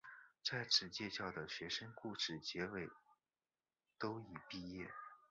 [0.43, 2.89] 在此介绍的学生故事结尾
[3.99, 4.89] 都已毕业。